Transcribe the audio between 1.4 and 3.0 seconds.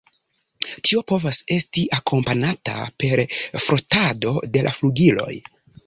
esti akompanata